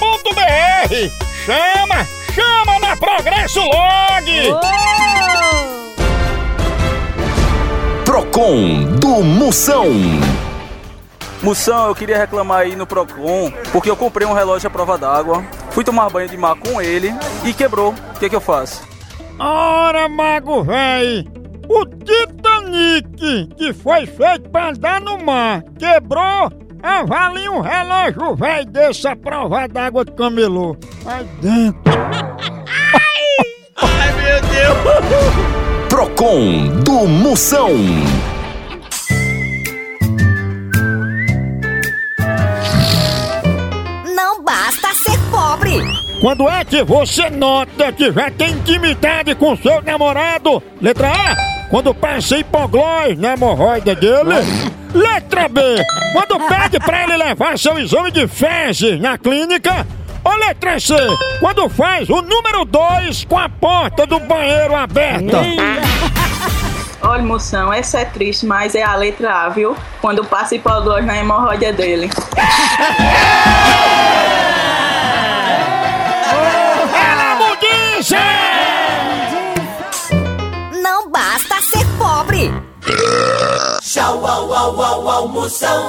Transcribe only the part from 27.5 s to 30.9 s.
um relógio véi desse à prova d'água de camelô.